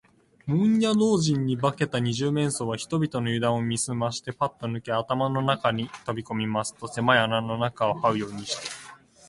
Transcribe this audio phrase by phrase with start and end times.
[0.47, 8.67] 門野老人に化けた二十面相は、人々のゆだんを見すまして、パッとぬけ穴の中にとびこみますと、せまい穴の中をはうようにして、